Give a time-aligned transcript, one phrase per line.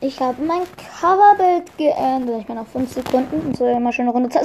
[0.00, 0.62] Ich habe mein
[1.00, 2.42] Coverbild geändert.
[2.42, 4.36] Ich bin auf 5 Sekunden und soll immer schön eine Runde Zeit.